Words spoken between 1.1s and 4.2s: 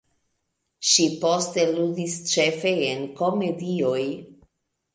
poste ludis ĉefe en komedioj.